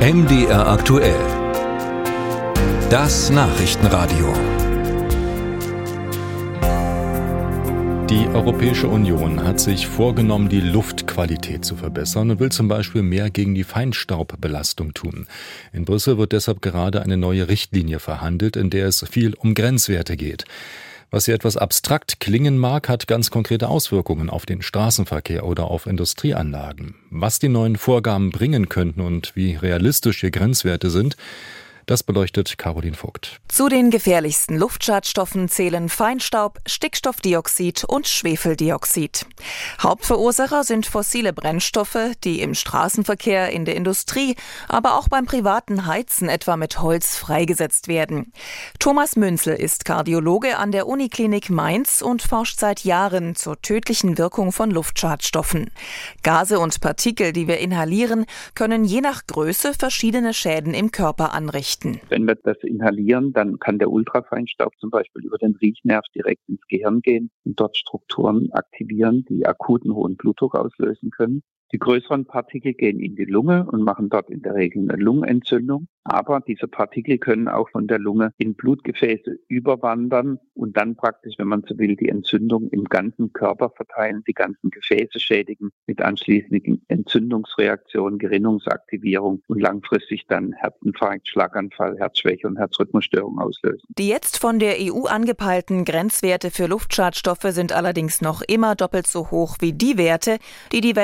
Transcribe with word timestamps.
MDR 0.00 0.66
aktuell. 0.66 1.20
Das 2.88 3.28
Nachrichtenradio. 3.28 4.32
Die 8.08 8.26
Europäische 8.28 8.88
Union 8.88 9.44
hat 9.44 9.60
sich 9.60 9.86
vorgenommen, 9.86 10.48
die 10.48 10.62
Luftqualität 10.62 11.66
zu 11.66 11.76
verbessern 11.76 12.30
und 12.30 12.40
will 12.40 12.50
zum 12.50 12.66
Beispiel 12.66 13.02
mehr 13.02 13.28
gegen 13.28 13.54
die 13.54 13.62
Feinstaubbelastung 13.62 14.94
tun. 14.94 15.26
In 15.74 15.84
Brüssel 15.84 16.16
wird 16.16 16.32
deshalb 16.32 16.62
gerade 16.62 17.02
eine 17.02 17.18
neue 17.18 17.48
Richtlinie 17.48 17.98
verhandelt, 17.98 18.56
in 18.56 18.70
der 18.70 18.86
es 18.86 19.04
viel 19.06 19.34
um 19.34 19.52
Grenzwerte 19.52 20.16
geht. 20.16 20.46
Was 21.12 21.24
hier 21.24 21.34
etwas 21.34 21.56
abstrakt 21.56 22.20
klingen 22.20 22.56
mag, 22.56 22.88
hat 22.88 23.08
ganz 23.08 23.32
konkrete 23.32 23.68
Auswirkungen 23.68 24.30
auf 24.30 24.46
den 24.46 24.62
Straßenverkehr 24.62 25.44
oder 25.44 25.64
auf 25.64 25.86
Industrieanlagen. 25.86 26.94
Was 27.10 27.40
die 27.40 27.48
neuen 27.48 27.74
Vorgaben 27.76 28.30
bringen 28.30 28.68
könnten 28.68 29.00
und 29.00 29.34
wie 29.34 29.56
realistisch 29.56 30.20
hier 30.20 30.30
Grenzwerte 30.30 30.88
sind, 30.88 31.16
das 31.90 32.04
beleuchtet 32.04 32.56
Caroline 32.56 32.94
Vogt. 32.94 33.40
Zu 33.48 33.68
den 33.68 33.90
gefährlichsten 33.90 34.56
Luftschadstoffen 34.56 35.48
zählen 35.48 35.88
Feinstaub, 35.88 36.60
Stickstoffdioxid 36.64 37.82
und 37.82 38.06
Schwefeldioxid. 38.06 39.26
Hauptverursacher 39.82 40.62
sind 40.62 40.86
fossile 40.86 41.32
Brennstoffe, 41.32 41.98
die 42.22 42.42
im 42.42 42.54
Straßenverkehr, 42.54 43.50
in 43.50 43.64
der 43.64 43.74
Industrie, 43.74 44.36
aber 44.68 44.96
auch 44.96 45.08
beim 45.08 45.26
privaten 45.26 45.86
Heizen 45.86 46.28
etwa 46.28 46.56
mit 46.56 46.80
Holz 46.80 47.16
freigesetzt 47.16 47.88
werden. 47.88 48.32
Thomas 48.78 49.16
Münzel 49.16 49.56
ist 49.56 49.84
Kardiologe 49.84 50.58
an 50.58 50.70
der 50.70 50.86
Uniklinik 50.86 51.50
Mainz 51.50 52.02
und 52.02 52.22
forscht 52.22 52.60
seit 52.60 52.84
Jahren 52.84 53.34
zur 53.34 53.60
tödlichen 53.62 54.16
Wirkung 54.16 54.52
von 54.52 54.70
Luftschadstoffen. 54.70 55.72
Gase 56.22 56.60
und 56.60 56.80
Partikel, 56.80 57.32
die 57.32 57.48
wir 57.48 57.58
inhalieren, 57.58 58.26
können 58.54 58.84
je 58.84 59.00
nach 59.00 59.26
Größe 59.26 59.74
verschiedene 59.76 60.32
Schäden 60.34 60.72
im 60.72 60.92
Körper 60.92 61.32
anrichten 61.32 61.79
vernichten. 61.80 62.10
Wenn 62.10 62.26
wir 62.26 62.34
das 62.36 62.58
inhalieren, 62.62 63.32
dann 63.32 63.58
kann 63.58 63.78
der 63.78 63.90
Ultrafeinstaub 63.90 64.76
zum 64.78 64.90
Beispiel 64.90 65.24
über 65.24 65.38
den 65.38 65.56
Riechnerv 65.56 66.04
direkt 66.14 66.48
ins 66.48 66.66
Gehirn 66.68 67.00
gehen 67.00 67.30
und 67.44 67.58
dort 67.58 67.76
Strukturen 67.76 68.50
aktivieren, 68.52 69.24
die 69.28 69.46
akuten 69.46 69.94
hohen 69.94 70.16
Blutdruck 70.16 70.54
auslösen 70.54 71.10
können. 71.10 71.42
Die 71.72 71.78
größeren 71.78 72.24
Partikel 72.24 72.74
gehen 72.74 73.00
in 73.00 73.14
die 73.14 73.24
Lunge 73.24 73.66
und 73.70 73.82
machen 73.82 74.08
dort 74.08 74.30
in 74.30 74.42
der 74.42 74.54
Regel 74.54 74.90
eine 74.90 75.00
Lungenentzündung. 75.00 75.86
Aber 76.04 76.40
diese 76.40 76.66
Partikel 76.66 77.18
können 77.18 77.46
auch 77.46 77.68
von 77.70 77.86
der 77.86 77.98
Lunge 77.98 78.32
in 78.38 78.54
Blutgefäße 78.54 79.38
überwandern 79.48 80.38
und 80.54 80.76
dann 80.76 80.96
praktisch, 80.96 81.34
wenn 81.38 81.48
man 81.48 81.62
so 81.68 81.78
will, 81.78 81.94
die 81.94 82.08
Entzündung 82.08 82.68
im 82.70 82.84
ganzen 82.84 83.32
Körper 83.32 83.70
verteilen, 83.70 84.24
die 84.26 84.32
ganzen 84.32 84.70
Gefäße 84.70 85.20
schädigen, 85.20 85.70
mit 85.86 86.00
anschließenden 86.00 86.84
Entzündungsreaktionen, 86.88 88.18
Gerinnungsaktivierung 88.18 89.42
und 89.46 89.60
langfristig 89.60 90.26
dann 90.26 90.52
Herzinfarkt, 90.52 91.28
Schlaganfall, 91.28 91.98
Herzschwäche 91.98 92.46
und 92.46 92.56
Herzrhythmusstörung 92.56 93.38
auslösen. 93.38 93.86
Die 93.98 94.08
jetzt 94.08 94.38
von 94.38 94.58
der 94.58 94.76
EU 94.80 95.04
angepeilten 95.04 95.84
Grenzwerte 95.84 96.50
für 96.50 96.66
Luftschadstoffe 96.66 97.46
sind 97.50 97.72
allerdings 97.72 98.22
noch 98.22 98.42
immer 98.42 98.74
doppelt 98.74 99.06
so 99.06 99.30
hoch 99.30 99.58
wie 99.60 99.74
die 99.74 99.98
Werte, 99.98 100.38
die 100.72 100.80
die 100.80 100.96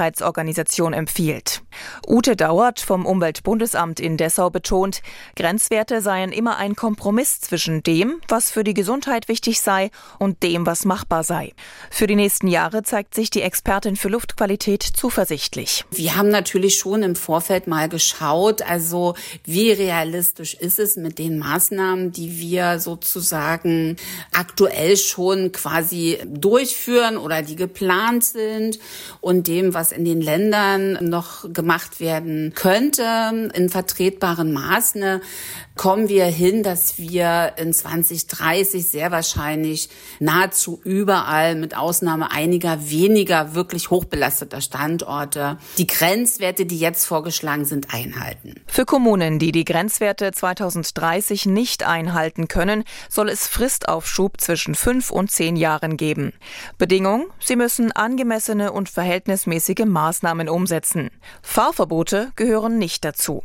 Weltgesundheitsorganisation 0.00 0.92
empfiehlt. 0.92 1.62
Ute 2.06 2.34
Dauert 2.36 2.80
vom 2.80 3.06
Umweltbundesamt 3.06 4.00
in 4.00 4.16
Dessau 4.16 4.50
betont, 4.50 5.02
Grenzwerte 5.36 6.00
seien 6.00 6.32
immer 6.32 6.56
ein 6.56 6.74
Kompromiss 6.74 7.40
zwischen 7.40 7.82
dem, 7.82 8.20
was 8.28 8.50
für 8.50 8.64
die 8.64 8.74
Gesundheit 8.74 9.28
wichtig 9.28 9.60
sei, 9.60 9.90
und 10.18 10.42
dem, 10.42 10.66
was 10.66 10.84
machbar 10.84 11.22
sei. 11.24 11.52
Für 11.90 12.06
die 12.06 12.16
nächsten 12.16 12.48
Jahre 12.48 12.82
zeigt 12.82 13.14
sich 13.14 13.30
die 13.30 13.42
Expertin 13.42 13.96
für 13.96 14.08
Luftqualität 14.08 14.82
zuversichtlich. 14.82 15.84
Wir 15.90 16.16
haben 16.16 16.28
natürlich 16.28 16.78
schon 16.78 17.02
im 17.02 17.16
Vorfeld 17.16 17.66
mal 17.66 17.88
geschaut, 17.88 18.62
also 18.62 19.14
wie 19.44 19.70
realistisch 19.70 20.54
ist 20.54 20.78
es 20.78 20.96
mit 20.96 21.18
den 21.18 21.38
Maßnahmen, 21.38 22.12
die 22.12 22.38
wir 22.38 22.78
sozusagen 22.78 23.96
aktuell 24.32 24.96
schon 24.96 25.52
quasi 25.52 26.18
durchführen 26.26 27.16
oder 27.16 27.42
die 27.42 27.56
geplant 27.56 28.24
sind 28.24 28.78
und 29.20 29.46
dem, 29.46 29.74
was 29.74 29.89
in 29.92 30.04
den 30.04 30.20
Ländern 30.20 30.98
noch 31.00 31.52
gemacht 31.52 32.00
werden 32.00 32.52
könnte 32.54 33.50
in 33.54 33.68
vertretbaren 33.68 34.52
Maße, 34.52 35.20
kommen 35.80 36.10
wir 36.10 36.26
hin, 36.26 36.62
dass 36.62 36.98
wir 36.98 37.54
in 37.56 37.72
2030 37.72 38.86
sehr 38.86 39.10
wahrscheinlich 39.10 39.88
nahezu 40.18 40.78
überall 40.84 41.54
mit 41.54 41.74
Ausnahme 41.74 42.30
einiger 42.30 42.90
weniger 42.90 43.54
wirklich 43.54 43.88
hochbelasteter 43.88 44.60
Standorte 44.60 45.56
die 45.78 45.86
Grenzwerte, 45.86 46.66
die 46.66 46.78
jetzt 46.78 47.06
vorgeschlagen 47.06 47.64
sind, 47.64 47.94
einhalten. 47.94 48.56
Für 48.66 48.84
Kommunen, 48.84 49.38
die 49.38 49.52
die 49.52 49.64
Grenzwerte 49.64 50.32
2030 50.32 51.46
nicht 51.46 51.86
einhalten 51.86 52.46
können, 52.46 52.84
soll 53.08 53.30
es 53.30 53.46
Fristaufschub 53.46 54.38
zwischen 54.38 54.74
fünf 54.74 55.10
und 55.10 55.30
zehn 55.30 55.56
Jahren 55.56 55.96
geben. 55.96 56.34
Bedingung, 56.76 57.30
sie 57.38 57.56
müssen 57.56 57.90
angemessene 57.92 58.72
und 58.72 58.90
verhältnismäßige 58.90 59.79
Maßnahmen 59.86 60.48
umsetzen. 60.48 61.10
Fahrverbote 61.42 62.32
gehören 62.36 62.78
nicht 62.78 63.04
dazu. 63.04 63.42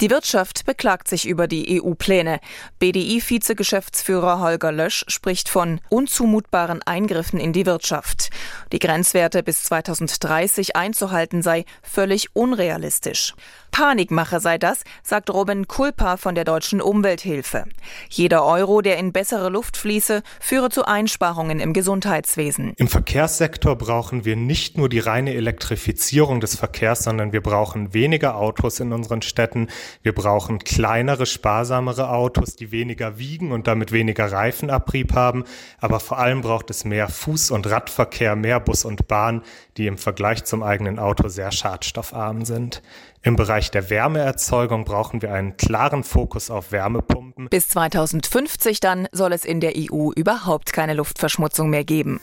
Die 0.00 0.10
Wirtschaft 0.10 0.66
beklagt 0.66 1.08
sich 1.08 1.26
über 1.26 1.46
die 1.46 1.80
EU-Pläne. 1.80 2.40
BDI-Vizegeschäftsführer 2.78 4.40
Holger 4.40 4.72
Lösch 4.72 5.04
spricht 5.08 5.48
von 5.48 5.80
unzumutbaren 5.88 6.82
Eingriffen 6.82 7.40
in 7.40 7.52
die 7.52 7.66
Wirtschaft. 7.66 8.30
Die 8.72 8.78
Grenzwerte 8.78 9.42
bis 9.42 9.62
2030 9.64 10.76
einzuhalten 10.76 11.42
sei 11.42 11.64
völlig 11.82 12.34
unrealistisch. 12.34 13.34
Panikmache 13.70 14.38
sei 14.38 14.56
das, 14.56 14.84
sagt 15.02 15.30
Robin 15.30 15.66
Kulpa 15.66 16.16
von 16.16 16.36
der 16.36 16.44
Deutschen 16.44 16.80
Umwelthilfe. 16.80 17.64
Jeder 18.08 18.44
Euro, 18.44 18.82
der 18.82 18.98
in 18.98 19.12
bessere 19.12 19.48
Luft 19.48 19.76
fließe, 19.76 20.22
führe 20.38 20.70
zu 20.70 20.84
Einsparungen 20.84 21.58
im 21.58 21.72
Gesundheitswesen. 21.72 22.74
Im 22.76 22.86
Verkehrssektor 22.86 23.76
brauchen 23.76 24.24
wir 24.24 24.36
nicht 24.36 24.78
nur 24.78 24.88
die 24.88 25.00
reine 25.00 25.34
Elektrifizierung 25.34 26.40
des 26.40 26.54
Verkehrs, 26.54 27.02
sondern 27.02 27.32
wir 27.32 27.40
brauchen 27.40 27.92
weniger 27.92 28.36
Autos 28.36 28.78
in 28.78 28.92
unseren 28.92 29.22
Städten. 29.22 29.53
Wir 30.02 30.14
brauchen 30.14 30.58
kleinere, 30.58 31.26
sparsamere 31.26 32.10
Autos, 32.10 32.56
die 32.56 32.70
weniger 32.70 33.18
wiegen 33.18 33.52
und 33.52 33.66
damit 33.66 33.92
weniger 33.92 34.30
Reifenabrieb 34.30 35.14
haben. 35.14 35.44
Aber 35.80 36.00
vor 36.00 36.18
allem 36.18 36.40
braucht 36.40 36.70
es 36.70 36.84
mehr 36.84 37.08
Fuß- 37.08 37.52
und 37.52 37.68
Radverkehr, 37.70 38.36
mehr 38.36 38.60
Bus 38.60 38.84
und 38.84 39.08
Bahn, 39.08 39.42
die 39.76 39.86
im 39.86 39.98
Vergleich 39.98 40.44
zum 40.44 40.62
eigenen 40.62 40.98
Auto 40.98 41.28
sehr 41.28 41.52
schadstoffarm 41.52 42.44
sind. 42.44 42.82
Im 43.22 43.36
Bereich 43.36 43.70
der 43.70 43.88
Wärmeerzeugung 43.88 44.84
brauchen 44.84 45.22
wir 45.22 45.32
einen 45.32 45.56
klaren 45.56 46.04
Fokus 46.04 46.50
auf 46.50 46.72
Wärmepumpen. 46.72 47.48
Bis 47.48 47.68
2050 47.68 48.80
dann 48.80 49.08
soll 49.12 49.32
es 49.32 49.46
in 49.46 49.60
der 49.60 49.72
EU 49.76 50.10
überhaupt 50.14 50.74
keine 50.74 50.92
Luftverschmutzung 50.92 51.70
mehr 51.70 51.84
geben. 51.84 52.20